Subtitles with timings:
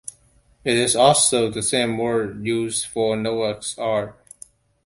[0.63, 4.17] It is also the same word used for Noah's Ark.